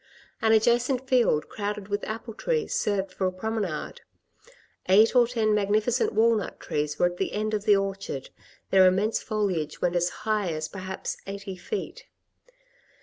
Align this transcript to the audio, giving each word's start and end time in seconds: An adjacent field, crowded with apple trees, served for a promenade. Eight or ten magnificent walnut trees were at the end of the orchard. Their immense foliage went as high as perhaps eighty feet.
An 0.41 0.51
adjacent 0.51 1.07
field, 1.07 1.47
crowded 1.47 1.87
with 1.87 2.03
apple 2.05 2.33
trees, 2.33 2.73
served 2.73 3.13
for 3.13 3.27
a 3.27 3.31
promenade. 3.31 4.01
Eight 4.89 5.15
or 5.15 5.27
ten 5.27 5.53
magnificent 5.53 6.11
walnut 6.13 6.59
trees 6.59 6.97
were 6.97 7.05
at 7.05 7.17
the 7.17 7.33
end 7.33 7.53
of 7.53 7.65
the 7.65 7.75
orchard. 7.75 8.31
Their 8.71 8.87
immense 8.87 9.21
foliage 9.21 9.79
went 9.79 9.95
as 9.95 10.09
high 10.25 10.49
as 10.53 10.67
perhaps 10.67 11.17
eighty 11.27 11.55
feet. 11.55 12.05